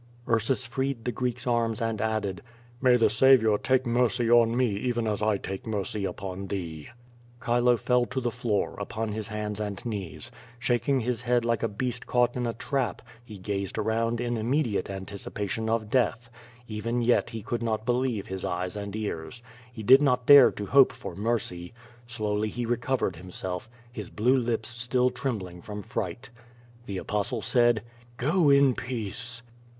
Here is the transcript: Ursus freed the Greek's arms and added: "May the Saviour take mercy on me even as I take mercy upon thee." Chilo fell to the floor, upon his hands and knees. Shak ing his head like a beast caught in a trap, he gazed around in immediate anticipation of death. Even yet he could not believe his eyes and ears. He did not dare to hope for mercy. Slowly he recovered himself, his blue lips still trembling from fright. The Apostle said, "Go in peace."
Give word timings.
Ursus 0.27 0.65
freed 0.65 1.05
the 1.05 1.11
Greek's 1.11 1.45
arms 1.45 1.79
and 1.79 2.01
added: 2.01 2.41
"May 2.81 2.95
the 2.97 3.07
Saviour 3.07 3.59
take 3.59 3.85
mercy 3.85 4.31
on 4.31 4.57
me 4.57 4.69
even 4.77 5.05
as 5.05 5.21
I 5.21 5.37
take 5.37 5.67
mercy 5.67 6.05
upon 6.05 6.47
thee." 6.47 6.89
Chilo 7.45 7.77
fell 7.77 8.07
to 8.07 8.19
the 8.19 8.31
floor, 8.31 8.75
upon 8.79 9.09
his 9.11 9.27
hands 9.27 9.59
and 9.59 9.85
knees. 9.85 10.31
Shak 10.57 10.89
ing 10.89 11.01
his 11.01 11.21
head 11.21 11.45
like 11.45 11.61
a 11.61 11.67
beast 11.67 12.07
caught 12.07 12.35
in 12.35 12.47
a 12.47 12.53
trap, 12.55 13.03
he 13.23 13.37
gazed 13.37 13.77
around 13.77 14.19
in 14.19 14.37
immediate 14.37 14.89
anticipation 14.89 15.69
of 15.69 15.91
death. 15.91 16.31
Even 16.67 17.03
yet 17.03 17.29
he 17.29 17.43
could 17.43 17.61
not 17.61 17.85
believe 17.85 18.25
his 18.25 18.43
eyes 18.43 18.75
and 18.75 18.95
ears. 18.95 19.43
He 19.71 19.83
did 19.83 20.01
not 20.01 20.25
dare 20.25 20.49
to 20.53 20.65
hope 20.65 20.91
for 20.93 21.13
mercy. 21.15 21.75
Slowly 22.07 22.49
he 22.49 22.65
recovered 22.65 23.17
himself, 23.17 23.69
his 23.91 24.09
blue 24.09 24.37
lips 24.37 24.67
still 24.69 25.11
trembling 25.11 25.61
from 25.61 25.83
fright. 25.83 26.31
The 26.87 26.97
Apostle 26.97 27.43
said, 27.43 27.83
"Go 28.17 28.49
in 28.49 28.73
peace." 28.73 29.43